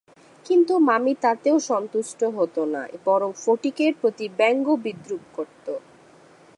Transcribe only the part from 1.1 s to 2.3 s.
তাতেও সন্তুষ্ট